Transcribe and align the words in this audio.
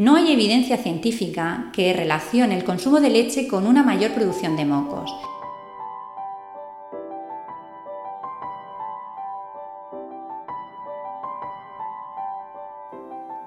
No 0.00 0.16
hay 0.16 0.32
evidencia 0.32 0.78
científica 0.78 1.70
que 1.74 1.92
relacione 1.92 2.56
el 2.56 2.64
consumo 2.64 3.00
de 3.00 3.10
leche 3.10 3.46
con 3.46 3.66
una 3.66 3.82
mayor 3.82 4.12
producción 4.12 4.56
de 4.56 4.64
mocos. 4.64 5.14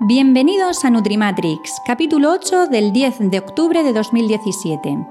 Bienvenidos 0.01 0.85
a 0.85 0.91
Nutrimatrix, 0.91 1.81
capítulo 1.87 2.31
8 2.33 2.67
del 2.67 2.93
10 2.93 3.31
de 3.31 3.39
octubre 3.39 3.81
de 3.81 3.91
2017. 3.91 5.07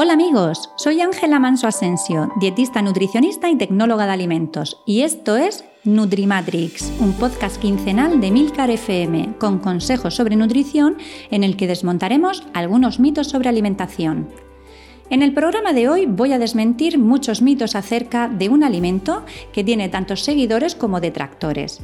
Hola 0.00 0.12
amigos, 0.12 0.70
soy 0.76 1.00
Ángela 1.00 1.40
Manso 1.40 1.66
Asensio, 1.66 2.30
dietista 2.38 2.82
nutricionista 2.82 3.48
y 3.48 3.56
tecnóloga 3.56 4.06
de 4.06 4.12
alimentos, 4.12 4.80
y 4.84 5.00
esto 5.00 5.36
es 5.36 5.64
Nutrimatrix, 5.88 6.92
un 7.00 7.14
podcast 7.14 7.56
quincenal 7.56 8.20
de 8.20 8.30
Milcar 8.30 8.68
FM 8.68 9.36
con 9.38 9.58
consejos 9.58 10.14
sobre 10.14 10.36
nutrición 10.36 10.98
en 11.30 11.44
el 11.44 11.56
que 11.56 11.66
desmontaremos 11.66 12.44
algunos 12.52 13.00
mitos 13.00 13.28
sobre 13.28 13.48
alimentación. 13.48 14.28
En 15.08 15.22
el 15.22 15.32
programa 15.32 15.72
de 15.72 15.88
hoy 15.88 16.04
voy 16.04 16.34
a 16.34 16.38
desmentir 16.38 16.98
muchos 16.98 17.40
mitos 17.40 17.74
acerca 17.74 18.28
de 18.28 18.50
un 18.50 18.64
alimento 18.64 19.24
que 19.54 19.64
tiene 19.64 19.88
tantos 19.88 20.24
seguidores 20.24 20.74
como 20.74 21.00
detractores. 21.00 21.80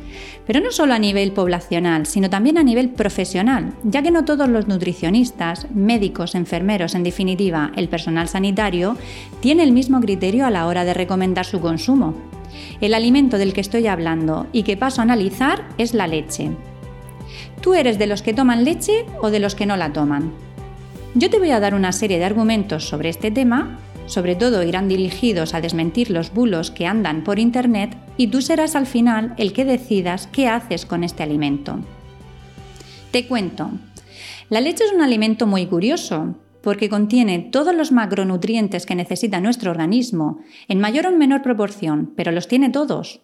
Pero 0.46 0.60
no 0.60 0.70
solo 0.70 0.92
a 0.92 0.98
nivel 0.98 1.32
poblacional, 1.32 2.04
sino 2.04 2.28
también 2.28 2.58
a 2.58 2.62
nivel 2.62 2.90
profesional, 2.90 3.72
ya 3.84 4.02
que 4.02 4.10
no 4.10 4.26
todos 4.26 4.50
los 4.50 4.68
nutricionistas, 4.68 5.66
médicos, 5.70 6.34
enfermeros, 6.34 6.94
en 6.94 7.04
definitiva, 7.04 7.72
el 7.74 7.88
personal 7.88 8.28
sanitario, 8.28 8.98
tiene 9.40 9.62
el 9.62 9.72
mismo 9.72 9.98
criterio 10.02 10.44
a 10.44 10.50
la 10.50 10.66
hora 10.66 10.84
de 10.84 10.92
recomendar 10.92 11.46
su 11.46 11.62
consumo. 11.62 12.33
El 12.80 12.94
alimento 12.94 13.38
del 13.38 13.52
que 13.52 13.60
estoy 13.60 13.86
hablando 13.86 14.46
y 14.52 14.62
que 14.62 14.76
paso 14.76 15.00
a 15.00 15.04
analizar 15.04 15.68
es 15.78 15.94
la 15.94 16.06
leche. 16.06 16.50
¿Tú 17.60 17.74
eres 17.74 17.98
de 17.98 18.06
los 18.06 18.22
que 18.22 18.34
toman 18.34 18.64
leche 18.64 19.06
o 19.20 19.30
de 19.30 19.40
los 19.40 19.54
que 19.54 19.66
no 19.66 19.76
la 19.76 19.92
toman? 19.92 20.32
Yo 21.14 21.30
te 21.30 21.38
voy 21.38 21.50
a 21.50 21.60
dar 21.60 21.74
una 21.74 21.92
serie 21.92 22.18
de 22.18 22.24
argumentos 22.24 22.88
sobre 22.88 23.08
este 23.08 23.30
tema, 23.30 23.78
sobre 24.06 24.34
todo 24.34 24.62
irán 24.62 24.88
dirigidos 24.88 25.54
a 25.54 25.60
desmentir 25.60 26.10
los 26.10 26.32
bulos 26.32 26.70
que 26.70 26.86
andan 26.86 27.24
por 27.24 27.38
Internet 27.38 27.96
y 28.16 28.26
tú 28.26 28.42
serás 28.42 28.76
al 28.76 28.86
final 28.86 29.34
el 29.38 29.52
que 29.52 29.64
decidas 29.64 30.26
qué 30.26 30.48
haces 30.48 30.86
con 30.86 31.04
este 31.04 31.22
alimento. 31.22 31.78
Te 33.12 33.26
cuento, 33.26 33.70
la 34.50 34.60
leche 34.60 34.84
es 34.84 34.92
un 34.92 35.02
alimento 35.02 35.46
muy 35.46 35.66
curioso 35.66 36.34
porque 36.64 36.88
contiene 36.88 37.38
todos 37.38 37.74
los 37.74 37.92
macronutrientes 37.92 38.86
que 38.86 38.94
necesita 38.94 39.38
nuestro 39.38 39.70
organismo, 39.70 40.40
en 40.66 40.80
mayor 40.80 41.06
o 41.06 41.12
menor 41.12 41.42
proporción, 41.42 42.14
pero 42.16 42.32
los 42.32 42.48
tiene 42.48 42.70
todos. 42.70 43.20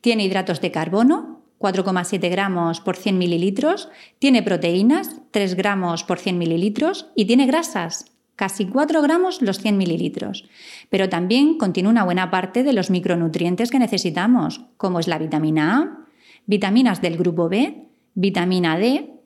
Tiene 0.00 0.24
hidratos 0.24 0.62
de 0.62 0.70
carbono, 0.70 1.42
4,7 1.58 2.30
gramos 2.30 2.80
por 2.80 2.96
100 2.96 3.18
mililitros, 3.18 3.90
tiene 4.18 4.42
proteínas, 4.42 5.20
3 5.32 5.54
gramos 5.54 6.02
por 6.02 6.18
100 6.18 6.38
mililitros 6.38 7.10
y 7.14 7.26
tiene 7.26 7.44
grasas, 7.44 8.06
casi 8.36 8.64
4 8.64 9.02
gramos 9.02 9.42
los 9.42 9.58
100 9.58 9.76
mililitros. 9.76 10.48
Pero 10.88 11.10
también 11.10 11.58
contiene 11.58 11.90
una 11.90 12.04
buena 12.04 12.30
parte 12.30 12.62
de 12.62 12.72
los 12.72 12.88
micronutrientes 12.88 13.70
que 13.70 13.78
necesitamos, 13.78 14.62
como 14.78 14.98
es 14.98 15.08
la 15.08 15.18
vitamina 15.18 15.76
A, 15.76 16.06
vitaminas 16.46 17.02
del 17.02 17.18
grupo 17.18 17.50
B, 17.50 17.86
vitamina 18.14 18.78
D 18.78 19.21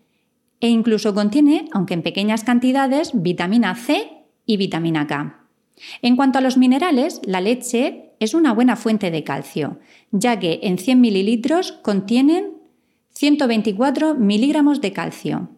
e 0.61 0.69
incluso 0.69 1.15
contiene, 1.15 1.69
aunque 1.73 1.95
en 1.95 2.03
pequeñas 2.03 2.45
cantidades, 2.45 3.11
vitamina 3.15 3.75
C 3.75 4.25
y 4.47 4.57
vitamina 4.57 5.07
K. 5.07 5.47
En 6.03 6.17
cuanto 6.17 6.39
a 6.39 6.43
los 6.43 6.57
minerales, 6.57 7.21
la 7.25 7.41
leche 7.41 8.15
es 8.21 8.35
una 8.35 8.53
buena 8.53 8.77
fuente 8.77 9.11
de 9.11 9.25
calcio, 9.25 9.79
ya 10.11 10.39
que 10.39 10.61
en 10.63 10.79
100 10.79 11.01
mililitros 11.01 11.73
contienen 11.73 12.55
124 13.11 14.15
miligramos 14.15 14.81
de 14.81 14.93
calcio. 14.93 15.51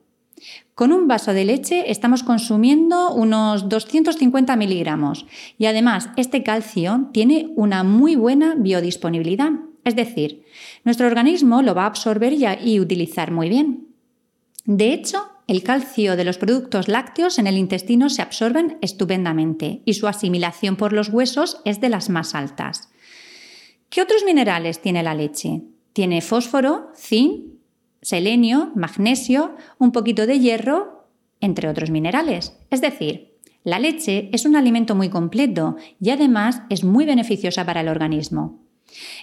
Con 0.74 0.92
un 0.92 1.08
vaso 1.08 1.32
de 1.32 1.44
leche 1.44 1.90
estamos 1.90 2.22
consumiendo 2.22 3.12
unos 3.12 3.68
250 3.68 4.54
miligramos 4.54 5.26
y 5.58 5.66
además 5.66 6.10
este 6.16 6.44
calcio 6.44 7.10
tiene 7.12 7.50
una 7.56 7.82
muy 7.82 8.14
buena 8.14 8.54
biodisponibilidad, 8.54 9.50
es 9.84 9.96
decir, 9.96 10.44
nuestro 10.84 11.08
organismo 11.08 11.62
lo 11.62 11.74
va 11.74 11.82
a 11.82 11.86
absorber 11.86 12.32
y 12.32 12.78
utilizar 12.78 13.32
muy 13.32 13.48
bien. 13.48 13.87
De 14.68 14.92
hecho, 14.92 15.30
el 15.46 15.62
calcio 15.62 16.14
de 16.14 16.24
los 16.24 16.36
productos 16.36 16.88
lácteos 16.88 17.38
en 17.38 17.46
el 17.46 17.56
intestino 17.56 18.10
se 18.10 18.20
absorben 18.20 18.76
estupendamente 18.82 19.80
y 19.86 19.94
su 19.94 20.06
asimilación 20.06 20.76
por 20.76 20.92
los 20.92 21.08
huesos 21.08 21.62
es 21.64 21.80
de 21.80 21.88
las 21.88 22.10
más 22.10 22.34
altas. 22.34 22.90
¿Qué 23.88 24.02
otros 24.02 24.24
minerales 24.26 24.82
tiene 24.82 25.02
la 25.02 25.14
leche? 25.14 25.62
Tiene 25.94 26.20
fósforo, 26.20 26.92
zinc, 26.94 27.46
selenio, 28.02 28.70
magnesio, 28.74 29.56
un 29.78 29.90
poquito 29.90 30.26
de 30.26 30.38
hierro, 30.38 31.08
entre 31.40 31.70
otros 31.70 31.88
minerales. 31.88 32.54
Es 32.68 32.82
decir, 32.82 33.38
la 33.64 33.78
leche 33.78 34.28
es 34.34 34.44
un 34.44 34.54
alimento 34.54 34.94
muy 34.94 35.08
completo 35.08 35.76
y 35.98 36.10
además 36.10 36.60
es 36.68 36.84
muy 36.84 37.06
beneficiosa 37.06 37.64
para 37.64 37.80
el 37.80 37.88
organismo. 37.88 38.68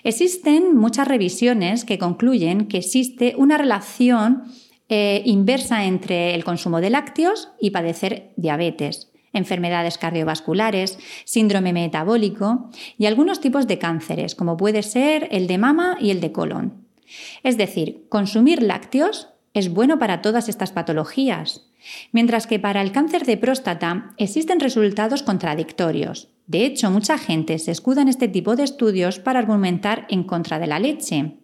Existen 0.03 0.75
muchas 0.75 1.07
revisiones 1.07 1.85
que 1.85 2.00
concluyen 2.00 2.67
que 2.67 2.78
existe 2.78 3.35
una 3.38 3.59
relación 3.59 4.45
eh, 4.88 5.23
inversa 5.25 5.85
entre 5.85 6.35
el 6.35 6.44
consumo 6.44 6.79
de 6.79 6.91
lácteos 6.91 7.50
y 7.59 7.72
padecer 7.72 8.31
diabetes, 8.35 9.12
enfermedades 9.34 9.97
cardiovasculares, 9.97 11.00
síndrome 11.25 11.73
metabólico 11.73 12.69
y 12.97 13.07
algunos 13.07 13.41
tipos 13.41 13.68
de 13.68 13.79
cánceres, 13.79 14.35
como 14.35 14.57
puede 14.57 14.84
ser 14.84 15.28
el 15.31 15.47
de 15.47 15.57
mama 15.57 15.97
y 16.00 16.12
el 16.12 16.22
de 16.22 16.31
colon. 16.31 16.85
Es 17.44 17.57
decir, 17.57 18.06
consumir 18.09 18.62
lácteos 18.62 19.29
es 19.53 19.69
bueno 19.69 19.97
para 19.97 20.22
todas 20.22 20.50
estas 20.50 20.72
patologías, 20.72 21.67
mientras 22.12 22.46
que 22.46 22.59
para 22.59 22.81
el 22.81 22.91
cáncer 22.91 23.25
de 23.25 23.38
próstata 23.38 24.13
existen 24.17 24.59
resultados 24.59 25.23
contradictorios. 25.23 26.29
De 26.46 26.63
hecho, 26.66 26.91
mucha 26.91 27.17
gente 27.17 27.57
se 27.57 27.72
escuda 27.72 28.03
en 28.03 28.07
este 28.07 28.28
tipo 28.28 28.56
de 28.56 28.63
estudios 28.63 29.17
para 29.19 29.40
argumentar 29.40 30.06
en 30.09 30.23
contra 30.23 30.59
de 30.59 30.67
la 30.67 30.79
leche 30.79 31.38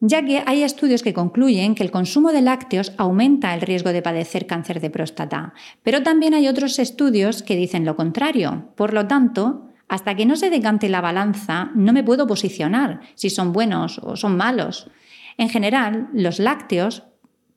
ya 0.00 0.24
que 0.24 0.42
hay 0.46 0.62
estudios 0.62 1.02
que 1.02 1.12
concluyen 1.12 1.74
que 1.74 1.82
el 1.82 1.90
consumo 1.90 2.32
de 2.32 2.42
lácteos 2.42 2.92
aumenta 2.98 3.54
el 3.54 3.60
riesgo 3.60 3.92
de 3.92 4.02
padecer 4.02 4.46
cáncer 4.46 4.80
de 4.80 4.90
próstata, 4.90 5.54
pero 5.82 6.02
también 6.02 6.34
hay 6.34 6.48
otros 6.48 6.78
estudios 6.78 7.42
que 7.42 7.56
dicen 7.56 7.84
lo 7.84 7.96
contrario. 7.96 8.72
Por 8.76 8.94
lo 8.94 9.06
tanto, 9.08 9.68
hasta 9.88 10.14
que 10.14 10.26
no 10.26 10.36
se 10.36 10.50
decante 10.50 10.88
la 10.88 11.00
balanza, 11.00 11.72
no 11.74 11.92
me 11.92 12.04
puedo 12.04 12.26
posicionar 12.26 13.00
si 13.14 13.30
son 13.30 13.52
buenos 13.52 13.98
o 13.98 14.16
son 14.16 14.36
malos. 14.36 14.90
En 15.36 15.48
general, 15.48 16.08
los 16.12 16.38
lácteos 16.38 17.04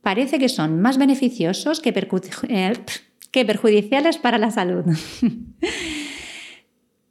parece 0.02 0.40
que 0.40 0.50
son 0.50 0.81
más 0.81 0.97
beneficiosos 0.97 1.79
que, 1.79 1.94
eh, 2.50 2.73
que 3.31 3.46
perjudiciales 3.46 4.18
para 4.18 4.38
la 4.38 4.50
salud. 4.50 4.85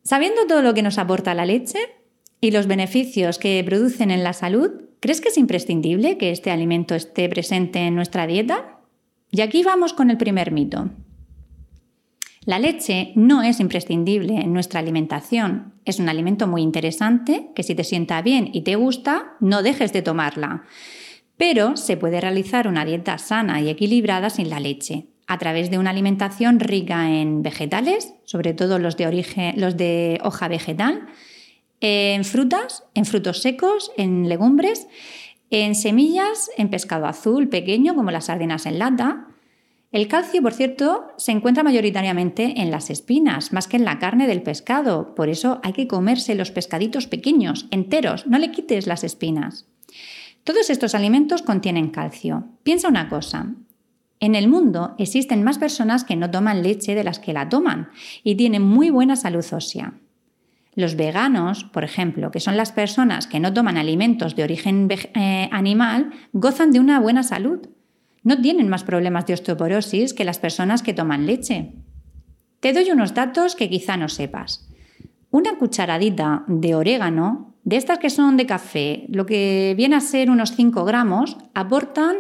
Sabiendo 0.03 0.47
todo 0.49 0.63
lo 0.63 0.75
que 0.75 0.83
nos 0.83 0.99
aporta 0.99 1.35
la 1.35 1.47
leche 1.47 1.79
y 2.41 2.51
los 2.51 2.67
beneficios 2.67 3.39
que 3.39 3.63
producen 3.65 4.11
en 4.11 4.25
la 4.25 4.33
salud, 4.33 4.90
¿Crees 5.01 5.23
que 5.23 5.31
es 5.31 5.39
imprescindible 5.39 6.19
que 6.19 6.31
este 6.31 6.51
alimento 6.51 6.95
esté 6.95 7.29
presente 7.31 7.81
en 7.81 7.95
nuestra 7.95 8.27
dieta? 8.27 8.81
Y 9.31 9.41
aquí 9.41 9.63
vamos 9.63 9.95
con 9.95 10.11
el 10.11 10.19
primer 10.19 10.53
mito. 10.53 10.91
La 12.45 12.59
leche 12.59 13.13
no 13.17 13.43
es 13.43 13.61
imprescindible 13.61 14.35
en 14.37 14.53
nuestra 14.53 14.81
alimentación. 14.81 15.75
Es 15.87 16.01
un 16.01 16.09
alimento 16.09 16.47
muy 16.47 16.63
interesante 16.63 17.51
que 17.55 17.63
si 17.63 17.75
te 17.75 17.85
sienta 17.85 18.21
bien 18.21 18.51
y 18.53 18.63
te 18.63 18.77
gusta, 18.77 19.37
no 19.41 19.63
dejes 19.63 19.93
de 19.93 20.03
tomarla. 20.03 20.65
Pero 21.39 21.77
se 21.77 21.97
puede 21.97 22.21
realizar 22.21 22.69
una 22.69 22.85
dieta 22.85 23.17
sana 23.17 23.61
y 23.63 23.71
equilibrada 23.71 24.29
sin 24.29 24.51
la 24.51 24.61
leche, 24.61 25.07
a 25.27 25.39
través 25.39 25.71
de 25.71 25.79
una 25.79 25.91
alimentación 25.91 26.61
rica 26.61 27.11
en 27.11 27.43
vegetales, 27.43 28.15
sobre 28.25 28.53
todo 28.53 28.79
los 28.79 28.97
de, 28.99 29.07
origen, 29.07 29.59
los 29.59 29.77
de 29.77 30.19
hoja 30.23 30.49
vegetal, 30.49 31.09
en 31.81 32.25
frutas, 32.25 32.85
en 32.95 33.05
frutos 33.05 33.43
secos, 33.43 33.91
en 33.97 34.29
legumbres, 34.29 34.87
en 35.51 35.75
semillas, 35.75 36.51
en 36.57 36.71
pescado 36.71 37.07
azul 37.07 37.49
pequeño 37.49 37.95
como 37.95 38.11
las 38.11 38.27
sardinas 38.27 38.67
en 38.67 38.79
lata, 38.79 39.27
El 39.93 40.07
calcio, 40.07 40.41
por 40.41 40.53
cierto, 40.53 41.09
se 41.17 41.33
encuentra 41.33 41.65
mayoritariamente 41.65 42.61
en 42.61 42.71
las 42.71 42.91
espinas, 42.91 43.53
más 43.53 43.67
que 43.67 43.77
en 43.77 43.85
la 43.85 43.99
carne 43.99 44.29
del 44.29 44.43
pescado. 44.43 45.17
Por 45.17 45.29
eso 45.29 45.61
hay 45.65 45.73
que 45.73 45.89
comerse 45.89 46.37
los 46.37 46.53
pescaditos 46.53 47.09
pequeños, 47.09 47.67
enteros, 47.73 48.25
no 48.29 48.39
le 48.39 48.53
quites 48.53 48.87
las 48.87 49.03
espinas. 49.03 49.67
Todos 50.45 50.71
estos 50.71 50.95
alimentos 50.95 51.43
contienen 51.43 51.91
calcio. 51.91 52.45
Piensa 52.63 52.89
una 52.89 53.09
cosa. 53.09 53.53
En 54.21 54.37
el 54.37 54.49
mundo 54.49 54.95
existen 54.99 55.43
más 55.43 55.59
personas 55.59 56.05
que 56.05 56.15
no 56.15 56.31
toman 56.31 56.63
leche 56.63 56.95
de 56.95 57.03
las 57.03 57.19
que 57.19 57.33
la 57.33 57.49
toman 57.49 57.89
y 58.23 58.37
tienen 58.37 58.63
muy 58.63 58.91
buena 58.91 59.17
salud 59.17 59.45
ósea. 59.51 59.95
Los 60.81 60.97
veganos, 60.97 61.65
por 61.65 61.85
ejemplo, 61.85 62.31
que 62.31 62.41
son 62.41 62.57
las 62.57 62.73
personas 62.73 63.27
que 63.27 63.41
no 63.41 63.53
toman 63.53 63.77
alimentos 63.77 64.35
de 64.35 64.45
origen 64.45 64.89
eh, 64.91 65.49
animal, 65.53 66.11
gozan 66.33 66.73
de 66.73 66.81
una 66.81 66.99
buena 66.99 67.23
salud 67.23 67.69
no 68.23 68.41
tienen 68.41 68.69
más 68.69 68.85
problemas 68.85 69.27
de 69.27 69.35
osteoporosis 69.35 70.15
que 70.15 70.25
las 70.25 70.39
personas 70.39 70.83
que 70.83 70.93
toman 70.93 71.27
leche. 71.27 71.73
Te 72.61 72.73
doy 72.73 72.91
unos 72.91 73.15
datos 73.15 73.57
que 73.57 73.71
quizá 73.71 73.97
no 73.97 74.09
sepas. 74.09 74.69
Una 75.31 75.57
cucharadita 75.57 76.45
de 76.47 76.75
orégano, 76.75 77.55
de 77.65 77.77
estas 77.77 77.99
que 77.99 78.11
son 78.11 78.37
de 78.37 78.47
café, 78.47 79.07
lo 79.09 79.25
que 79.25 79.75
viene 79.77 79.97
a 79.97 80.01
ser 80.01 80.31
unos 80.31 80.55
5 80.55 80.85
gramos, 80.85 81.39
aportan, 81.55 82.17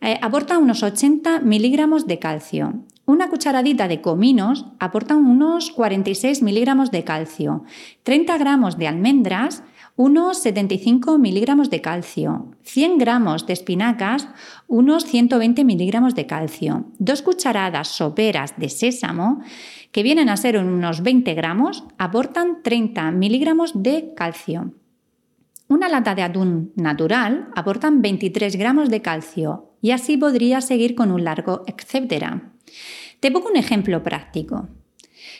eh, 0.00 0.18
aporta 0.20 0.58
unos 0.58 0.82
80 0.82 1.40
miligramos 1.40 2.06
de 2.06 2.18
calcio. 2.18 2.84
Una 3.04 3.28
cucharadita 3.28 3.88
de 3.88 4.00
cominos 4.00 4.66
aporta 4.78 5.16
unos 5.16 5.70
46 5.72 6.42
miligramos 6.42 6.90
de 6.90 7.04
calcio. 7.04 7.64
30 8.04 8.38
gramos 8.38 8.78
de 8.78 8.86
almendras 8.86 9.64
unos 9.96 10.38
75 10.38 11.18
miligramos 11.18 11.68
de 11.68 11.82
calcio, 11.82 12.46
100 12.62 12.98
gramos 12.98 13.46
de 13.46 13.52
espinacas, 13.52 14.26
unos 14.66 15.04
120 15.04 15.64
miligramos 15.64 16.14
de 16.14 16.26
calcio, 16.26 16.86
dos 16.98 17.20
cucharadas 17.20 17.88
soperas 17.88 18.54
de 18.56 18.70
sésamo, 18.70 19.42
que 19.90 20.02
vienen 20.02 20.30
a 20.30 20.36
ser 20.38 20.56
unos 20.56 21.02
20 21.02 21.34
gramos, 21.34 21.84
aportan 21.98 22.62
30 22.62 23.10
miligramos 23.10 23.82
de 23.82 24.14
calcio. 24.16 24.72
Una 25.68 25.88
lata 25.88 26.14
de 26.14 26.22
atún 26.22 26.72
natural 26.74 27.50
aportan 27.54 28.00
23 28.00 28.56
gramos 28.56 28.88
de 28.88 29.02
calcio 29.02 29.72
y 29.82 29.90
así 29.90 30.16
podría 30.16 30.60
seguir 30.60 30.94
con 30.94 31.12
un 31.12 31.24
largo 31.24 31.64
etcétera. 31.66 32.51
Te 33.20 33.30
pongo 33.30 33.48
un 33.48 33.56
ejemplo 33.56 34.02
práctico. 34.02 34.68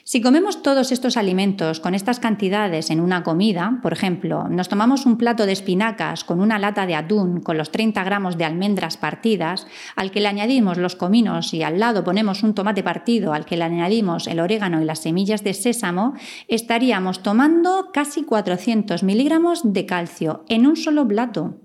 Si 0.05 0.21
comemos 0.21 0.63
todos 0.63 0.91
estos 0.91 1.17
alimentos 1.17 1.79
con 1.79 1.95
estas 1.95 2.19
cantidades 2.19 2.91
en 2.91 3.01
una 3.01 3.23
comida, 3.23 3.79
por 3.83 3.93
ejemplo, 3.93 4.49
nos 4.49 4.69
tomamos 4.69 5.07
un 5.07 5.17
plato 5.17 5.47
de 5.47 5.53
espinacas 5.53 6.25
con 6.25 6.41
una 6.41 6.59
lata 6.59 6.87
de 6.87 6.95
atún 6.95 7.41
con 7.41 7.57
los 7.57 7.71
30 7.71 8.03
gramos 8.03 8.37
de 8.37 8.45
almendras 8.45 8.97
partidas, 8.97 9.67
al 9.95 10.11
que 10.11 10.21
le 10.21 10.29
añadimos 10.29 10.79
los 10.79 10.97
cominos 10.97 11.55
y 11.55 11.63
al 11.63 11.79
lado 11.79 12.05
ponemos 12.05 12.43
un 12.43 12.55
tomate 12.55 12.83
partido 12.83 13.33
al 13.33 13.45
que 13.45 13.57
le 13.57 13.65
añadimos 13.65 14.27
el 14.27 14.41
orégano 14.41 14.83
y 14.83 14.85
las 14.85 15.03
semillas 15.03 15.45
de 15.45 15.55
sésamo, 15.55 16.15
estaríamos 16.49 17.23
tomando 17.23 17.91
casi 17.93 18.25
400 18.25 19.03
miligramos 19.05 19.73
de 19.73 19.87
calcio 19.87 20.45
en 20.49 20.67
un 20.67 20.77
solo 20.77 21.07
plato. 21.07 21.57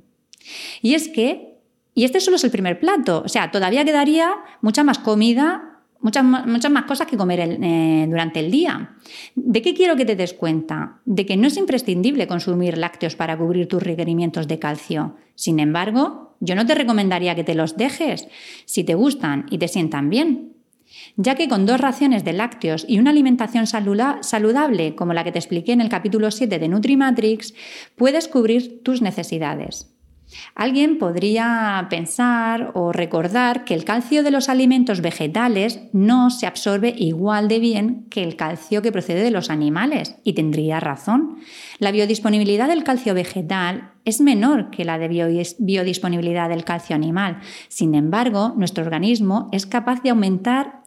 Y 0.81 0.93
es 0.93 1.09
que, 1.09 1.56
y 1.97 2.03
este 2.03 2.19
solo 2.19 2.35
es 2.35 2.43
el 2.43 2.51
primer 2.51 2.79
plato, 2.79 3.23
o 3.25 3.27
sea, 3.27 3.49
todavía 3.49 3.83
quedaría 3.83 4.35
mucha 4.61 4.83
más 4.83 4.99
comida 4.99 5.73
Muchas, 5.99 6.23
muchas 6.23 6.71
más 6.71 6.83
cosas 6.83 7.07
que 7.07 7.17
comer 7.17 7.39
eh, 7.39 8.05
durante 8.07 8.39
el 8.39 8.51
día. 8.51 8.95
¿De 9.33 9.63
qué 9.63 9.73
quiero 9.73 9.95
que 9.95 10.05
te 10.05 10.15
des 10.15 10.35
cuenta? 10.35 10.99
De 11.05 11.25
que 11.25 11.35
no 11.37 11.47
es 11.47 11.57
imprescindible 11.57 12.27
consumir 12.27 12.77
lácteos 12.77 13.15
para 13.15 13.35
cubrir 13.35 13.67
tus 13.67 13.81
requerimientos 13.81 14.47
de 14.47 14.59
calcio. 14.59 15.15
Sin 15.33 15.59
embargo, 15.59 16.35
yo 16.39 16.53
no 16.53 16.67
te 16.67 16.75
recomendaría 16.75 17.33
que 17.33 17.43
te 17.43 17.55
los 17.55 17.77
dejes 17.77 18.27
si 18.65 18.83
te 18.83 18.93
gustan 18.93 19.47
y 19.49 19.57
te 19.57 19.67
sientan 19.67 20.11
bien, 20.11 20.53
ya 21.15 21.33
que 21.33 21.49
con 21.49 21.65
dos 21.65 21.81
raciones 21.81 22.23
de 22.23 22.33
lácteos 22.33 22.85
y 22.87 22.99
una 22.99 23.09
alimentación 23.09 23.65
saludable 23.65 24.93
como 24.93 25.13
la 25.13 25.23
que 25.23 25.31
te 25.31 25.39
expliqué 25.39 25.71
en 25.71 25.81
el 25.81 25.89
capítulo 25.89 26.29
7 26.29 26.59
de 26.59 26.67
Nutrimatrix, 26.67 27.55
puedes 27.95 28.27
cubrir 28.27 28.83
tus 28.83 29.01
necesidades. 29.01 29.96
Alguien 30.55 30.97
podría 30.97 31.87
pensar 31.89 32.71
o 32.73 32.91
recordar 32.91 33.63
que 33.63 33.73
el 33.73 33.85
calcio 33.85 34.23
de 34.23 34.31
los 34.31 34.49
alimentos 34.49 35.01
vegetales 35.01 35.81
no 35.93 36.29
se 36.29 36.47
absorbe 36.47 36.93
igual 36.97 37.47
de 37.47 37.59
bien 37.59 38.05
que 38.09 38.23
el 38.23 38.35
calcio 38.35 38.81
que 38.81 38.91
procede 38.91 39.23
de 39.23 39.31
los 39.31 39.49
animales, 39.49 40.17
y 40.23 40.33
tendría 40.33 40.79
razón. 40.79 41.37
La 41.79 41.91
biodisponibilidad 41.91 42.67
del 42.67 42.83
calcio 42.83 43.13
vegetal 43.13 43.91
es 44.03 44.19
menor 44.19 44.69
que 44.69 44.85
la 44.85 44.97
de 44.97 45.07
biodisponibilidad 45.59 46.49
del 46.49 46.65
calcio 46.65 46.95
animal. 46.95 47.39
Sin 47.67 47.95
embargo, 47.95 48.53
nuestro 48.57 48.83
organismo 48.83 49.49
es 49.51 49.65
capaz 49.65 50.01
de 50.01 50.09
aumentar 50.09 50.83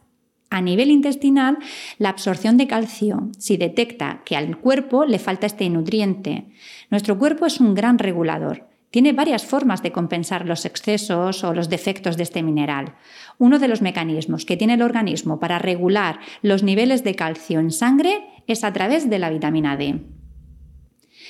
a 0.49 0.61
nivel 0.61 0.91
intestinal 0.91 1.57
la 1.97 2.09
absorción 2.09 2.57
de 2.57 2.67
calcio 2.67 3.29
si 3.39 3.57
detecta 3.57 4.21
que 4.25 4.35
al 4.35 4.57
cuerpo 4.57 5.05
le 5.05 5.17
falta 5.17 5.47
este 5.47 5.69
nutriente. 5.69 6.49
Nuestro 6.89 7.17
cuerpo 7.17 7.45
es 7.45 7.59
un 7.61 7.73
gran 7.73 7.97
regulador 7.97 8.70
tiene 8.91 9.13
varias 9.13 9.45
formas 9.45 9.81
de 9.81 9.91
compensar 9.91 10.45
los 10.45 10.65
excesos 10.65 11.43
o 11.43 11.53
los 11.53 11.69
defectos 11.69 12.17
de 12.17 12.23
este 12.23 12.43
mineral. 12.43 12.95
Uno 13.39 13.57
de 13.57 13.67
los 13.67 13.81
mecanismos 13.81 14.45
que 14.45 14.57
tiene 14.57 14.75
el 14.75 14.81
organismo 14.81 15.39
para 15.39 15.59
regular 15.59 16.19
los 16.41 16.61
niveles 16.61 17.03
de 17.03 17.15
calcio 17.15 17.59
en 17.59 17.71
sangre 17.71 18.27
es 18.47 18.63
a 18.63 18.73
través 18.73 19.09
de 19.09 19.17
la 19.17 19.29
vitamina 19.29 19.77
D. 19.77 20.01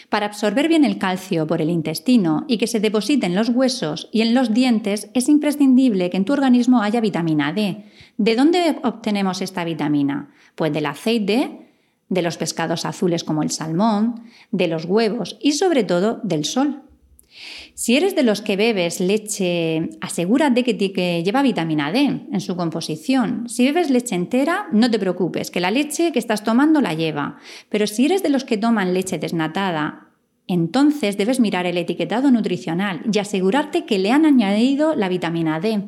Para 0.09 0.25
absorber 0.25 0.67
bien 0.67 0.83
el 0.83 0.97
calcio 0.97 1.47
por 1.47 1.61
el 1.61 1.69
intestino 1.69 2.43
y 2.47 2.57
que 2.57 2.67
se 2.67 2.79
deposite 2.79 3.27
en 3.27 3.35
los 3.35 3.49
huesos 3.49 4.09
y 4.11 4.21
en 4.21 4.33
los 4.33 4.53
dientes, 4.53 5.09
es 5.13 5.29
imprescindible 5.29 6.09
que 6.09 6.17
en 6.17 6.25
tu 6.25 6.33
organismo 6.33 6.81
haya 6.81 6.99
vitamina 6.99 7.53
D. 7.53 7.85
¿De 8.17 8.35
dónde 8.35 8.77
obtenemos 8.83 9.41
esta 9.41 9.63
vitamina? 9.63 10.33
Pues 10.55 10.73
del 10.73 10.87
aceite, 10.87 11.69
de 12.09 12.21
los 12.21 12.37
pescados 12.37 12.85
azules 12.85 13.23
como 13.23 13.41
el 13.41 13.51
salmón, 13.51 14.23
de 14.51 14.67
los 14.67 14.85
huevos 14.85 15.37
y 15.39 15.53
sobre 15.53 15.85
todo 15.85 16.19
del 16.23 16.43
sol. 16.43 16.81
Si 17.73 17.95
eres 17.95 18.15
de 18.15 18.23
los 18.23 18.41
que 18.41 18.55
bebes 18.55 18.99
leche, 18.99 19.89
asegúrate 20.01 20.63
que, 20.63 20.77
que, 20.77 21.23
lleva 21.23 21.41
vitamina 21.41 21.91
D 21.91 22.27
en 22.31 22.41
su 22.41 22.55
composición. 22.55 23.47
Si 23.49 23.65
bebes 23.65 23.89
leche 23.89 24.15
entera, 24.15 24.67
no 24.71 24.91
te 24.91 24.99
preocupes, 24.99 25.51
que 25.51 25.59
la 25.59 25.71
leche 25.71 26.11
que 26.11 26.19
estás 26.19 26.43
tomando 26.43 26.81
la 26.81 26.93
lleva. 26.93 27.37
Pero 27.69 27.87
si 27.87 28.05
eres 28.05 28.23
de 28.23 28.29
los 28.29 28.43
que 28.43 28.57
toman 28.57 28.93
leche 28.93 29.17
desnatada, 29.17 30.09
entonces 30.47 31.17
debes 31.17 31.39
mirar 31.39 31.65
el 31.65 31.77
etiquetado 31.77 32.29
nutricional 32.31 33.01
y 33.11 33.19
asegurarte 33.19 33.85
que 33.85 33.99
le 33.99 34.11
han 34.11 34.25
añadido 34.25 34.95
la 34.95 35.07
vitamina 35.07 35.59
D. 35.59 35.87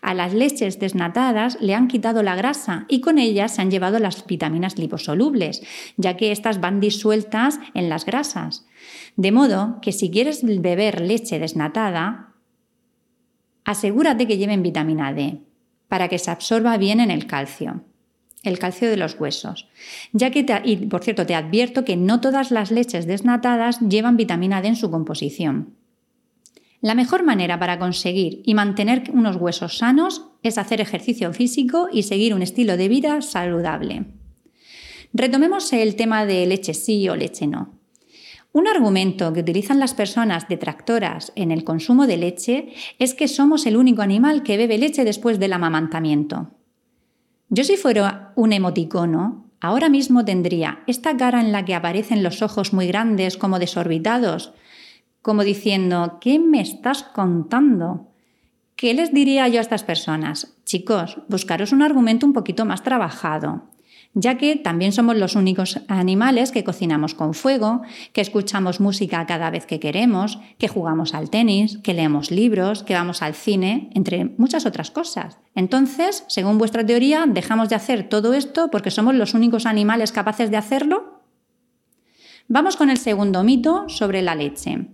A 0.00 0.14
las 0.14 0.32
leches 0.32 0.78
desnatadas 0.78 1.58
le 1.60 1.74
han 1.74 1.88
quitado 1.88 2.22
la 2.22 2.36
grasa 2.36 2.86
y 2.88 3.00
con 3.00 3.18
ellas 3.18 3.54
se 3.54 3.62
han 3.62 3.70
llevado 3.70 3.98
las 3.98 4.26
vitaminas 4.26 4.78
liposolubles, 4.78 5.62
ya 5.96 6.16
que 6.16 6.32
estas 6.32 6.60
van 6.60 6.80
disueltas 6.80 7.60
en 7.74 7.88
las 7.88 8.06
grasas. 8.06 8.66
De 9.18 9.32
modo 9.32 9.80
que 9.82 9.90
si 9.90 10.12
quieres 10.12 10.44
beber 10.44 11.00
leche 11.00 11.40
desnatada, 11.40 12.34
asegúrate 13.64 14.28
que 14.28 14.38
lleven 14.38 14.62
vitamina 14.62 15.12
D 15.12 15.42
para 15.88 16.06
que 16.06 16.20
se 16.20 16.30
absorba 16.30 16.76
bien 16.76 17.00
en 17.00 17.10
el 17.10 17.26
calcio, 17.26 17.82
el 18.44 18.60
calcio 18.60 18.88
de 18.88 18.96
los 18.96 19.18
huesos. 19.18 19.66
Ya 20.12 20.30
que 20.30 20.46
y 20.64 20.76
por 20.86 21.02
cierto, 21.02 21.26
te 21.26 21.34
advierto 21.34 21.84
que 21.84 21.96
no 21.96 22.20
todas 22.20 22.52
las 22.52 22.70
leches 22.70 23.08
desnatadas 23.08 23.80
llevan 23.80 24.16
vitamina 24.16 24.62
D 24.62 24.68
en 24.68 24.76
su 24.76 24.88
composición. 24.88 25.74
La 26.80 26.94
mejor 26.94 27.24
manera 27.24 27.58
para 27.58 27.80
conseguir 27.80 28.42
y 28.46 28.54
mantener 28.54 29.10
unos 29.12 29.34
huesos 29.34 29.78
sanos 29.78 30.28
es 30.44 30.58
hacer 30.58 30.80
ejercicio 30.80 31.32
físico 31.32 31.88
y 31.92 32.04
seguir 32.04 32.34
un 32.34 32.42
estilo 32.42 32.76
de 32.76 32.86
vida 32.86 33.20
saludable. 33.20 34.04
Retomemos 35.12 35.72
el 35.72 35.96
tema 35.96 36.24
de 36.24 36.46
leche 36.46 36.72
sí 36.72 37.08
o 37.08 37.16
leche 37.16 37.48
no. 37.48 37.77
Un 38.58 38.66
argumento 38.66 39.32
que 39.32 39.38
utilizan 39.38 39.78
las 39.78 39.94
personas 39.94 40.48
detractoras 40.48 41.30
en 41.36 41.52
el 41.52 41.62
consumo 41.62 42.08
de 42.08 42.16
leche 42.16 42.70
es 42.98 43.14
que 43.14 43.28
somos 43.28 43.66
el 43.66 43.76
único 43.76 44.02
animal 44.02 44.42
que 44.42 44.56
bebe 44.56 44.78
leche 44.78 45.04
después 45.04 45.38
del 45.38 45.52
amamantamiento. 45.52 46.50
Yo 47.50 47.62
si 47.62 47.76
fuera 47.76 48.32
un 48.34 48.52
emoticono, 48.52 49.48
ahora 49.60 49.88
mismo 49.88 50.24
tendría 50.24 50.80
esta 50.88 51.16
cara 51.16 51.40
en 51.40 51.52
la 51.52 51.64
que 51.64 51.76
aparecen 51.76 52.24
los 52.24 52.42
ojos 52.42 52.72
muy 52.72 52.88
grandes 52.88 53.36
como 53.36 53.60
desorbitados, 53.60 54.52
como 55.22 55.44
diciendo, 55.44 56.18
¿qué 56.20 56.40
me 56.40 56.60
estás 56.60 57.04
contando? 57.04 58.08
¿Qué 58.74 58.92
les 58.92 59.14
diría 59.14 59.46
yo 59.46 59.58
a 59.58 59.62
estas 59.62 59.84
personas? 59.84 60.56
Chicos, 60.64 61.18
buscaros 61.28 61.70
un 61.70 61.82
argumento 61.82 62.26
un 62.26 62.32
poquito 62.32 62.64
más 62.64 62.82
trabajado, 62.82 63.68
ya 64.20 64.36
que 64.36 64.56
también 64.56 64.90
somos 64.90 65.16
los 65.16 65.36
únicos 65.36 65.78
animales 65.86 66.50
que 66.50 66.64
cocinamos 66.64 67.14
con 67.14 67.34
fuego, 67.34 67.82
que 68.12 68.20
escuchamos 68.20 68.80
música 68.80 69.24
cada 69.26 69.48
vez 69.50 69.64
que 69.64 69.78
queremos, 69.78 70.40
que 70.58 70.66
jugamos 70.66 71.14
al 71.14 71.30
tenis, 71.30 71.78
que 71.84 71.94
leemos 71.94 72.32
libros, 72.32 72.82
que 72.82 72.94
vamos 72.94 73.22
al 73.22 73.34
cine, 73.34 73.90
entre 73.94 74.24
muchas 74.24 74.66
otras 74.66 74.90
cosas. 74.90 75.38
Entonces, 75.54 76.24
según 76.26 76.58
vuestra 76.58 76.84
teoría, 76.84 77.26
¿dejamos 77.28 77.68
de 77.68 77.76
hacer 77.76 78.08
todo 78.08 78.34
esto 78.34 78.70
porque 78.72 78.90
somos 78.90 79.14
los 79.14 79.34
únicos 79.34 79.66
animales 79.66 80.10
capaces 80.10 80.50
de 80.50 80.56
hacerlo? 80.56 81.22
Vamos 82.48 82.76
con 82.76 82.90
el 82.90 82.96
segundo 82.96 83.44
mito 83.44 83.88
sobre 83.88 84.22
la 84.22 84.34
leche. 84.34 84.88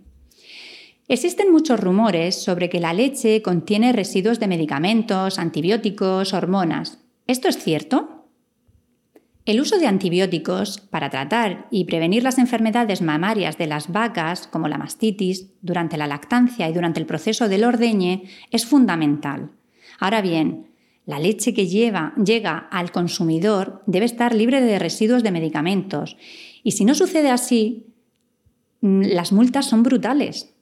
Existen 1.09 1.50
muchos 1.50 1.81
rumores 1.81 2.43
sobre 2.43 2.69
que 2.69 2.81
la 2.81 2.93
leche 2.93 3.40
contiene 3.40 3.95
residuos 3.95 4.38
de 4.38 4.49
medicamentos, 4.49 5.38
antibióticos, 5.38 6.35
hormonas. 6.35 6.99
¿Esto 7.26 7.49
es 7.49 7.57
cierto? 7.57 8.13
El 9.45 9.61
uso 9.61 9.79
de 9.79 9.87
antibióticos 9.87 10.81
para 10.81 11.11
tratar 11.11 11.69
y 11.71 11.85
prevenir 11.85 12.23
las 12.23 12.39
enfermedades 12.39 13.03
mamarias 13.03 13.59
de 13.59 13.67
las 13.67 13.93
vacas, 13.93 14.47
como 14.47 14.69
la 14.69 14.79
mastitis, 14.79 15.51
durante 15.61 15.99
la 15.99 16.07
lactancia 16.07 16.67
y 16.69 16.73
durante 16.73 16.99
el 16.99 17.05
proceso 17.05 17.47
del 17.47 17.65
ordeñe, 17.65 18.25
es 18.51 18.65
fundamental. 18.65 19.51
Ahora 20.01 20.23
bien, 20.23 20.69
la 21.05 21.19
leche 21.19 21.53
que 21.53 21.67
lleva, 21.67 22.15
llega 22.17 22.57
al 22.57 22.91
consumidor 22.91 23.83
debe 23.87 24.07
estar 24.07 24.35
libre 24.35 24.63
de 24.63 24.79
residuos 24.79 25.23
de 25.23 25.33
medicamentos. 25.33 26.17
Y 26.63 26.73
si 26.73 26.87
no 26.87 26.95
sucede 26.95 27.31
así, 27.31 27.85
mm, 28.81 29.03
las 29.09 29.31
multas 29.31 29.67
son 29.67 29.83
brutales. 29.83 30.53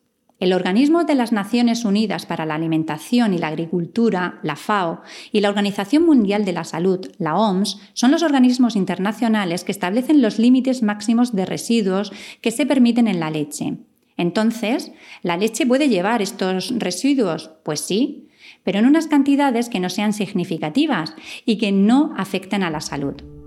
El 0.43 0.55
Organismo 0.55 1.05
de 1.05 1.15
las 1.15 1.31
Naciones 1.31 1.85
Unidas 1.85 2.27
para 2.27 2.45
la 2.47 2.57
Alimentación 2.57 3.33
y 3.33 3.39
la 3.39 3.47
Agricultura, 3.47 4.41
la 4.43 4.57
FAO, 4.57 5.01
y 5.31 5.39
la 5.39 5.49
Organización 5.49 6.05
Mundial 6.05 6.45
de 6.45 6.53
la 6.53 6.65
Salud, 6.65 6.99
la 7.19 7.37
OMS, 7.37 7.79
son 7.93 8.11
los 8.11 8.25
organismos 8.25 8.75
internacionales 8.75 9.63
que 9.63 9.71
establecen 9.71 10.21
los 10.21 10.41
límites 10.41 10.83
máximos 10.83 11.33
de 11.33 11.47
residuos 11.47 12.13
que 12.41 12.51
se 12.51 12.67
permiten 12.67 13.07
en 13.07 13.21
la 13.21 13.31
leche. 13.31 13.77
Entonces, 14.17 14.91
¿la 15.23 15.37
leche 15.37 15.65
puede 15.65 15.89
llevar 15.89 16.23
estos 16.23 16.75
residuos? 16.77 17.53
Pues 17.63 17.79
sí, 17.79 18.27
pero 18.65 18.81
en 18.81 18.87
unas 18.87 19.07
cantidades 19.07 19.69
que 19.69 19.79
no 19.79 19.91
sean 19.91 20.13
significativas 20.13 21.15
y 21.47 21.57
que 21.59 21.71
no 21.71 22.15
afecten 22.17 22.65
a 22.65 22.71
la 22.71 22.81
salud. 22.81 23.42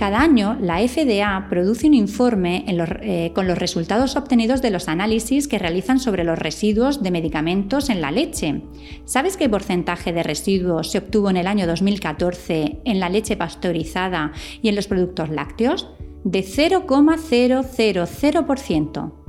Cada 0.00 0.22
año 0.22 0.56
la 0.58 0.78
FDA 0.78 1.46
produce 1.50 1.86
un 1.86 1.92
informe 1.92 2.64
eh, 2.66 3.32
con 3.34 3.46
los 3.46 3.58
resultados 3.58 4.16
obtenidos 4.16 4.62
de 4.62 4.70
los 4.70 4.88
análisis 4.88 5.46
que 5.46 5.58
realizan 5.58 6.00
sobre 6.00 6.24
los 6.24 6.38
residuos 6.38 7.02
de 7.02 7.10
medicamentos 7.10 7.90
en 7.90 8.00
la 8.00 8.10
leche. 8.10 8.62
¿Sabes 9.04 9.36
qué 9.36 9.50
porcentaje 9.50 10.14
de 10.14 10.22
residuos 10.22 10.90
se 10.90 10.96
obtuvo 10.96 11.28
en 11.28 11.36
el 11.36 11.46
año 11.46 11.66
2014 11.66 12.80
en 12.82 12.98
la 12.98 13.10
leche 13.10 13.36
pasteurizada 13.36 14.32
y 14.62 14.70
en 14.70 14.76
los 14.76 14.86
productos 14.86 15.28
lácteos? 15.28 15.90
De 16.24 16.44
0,000%. 16.44 19.19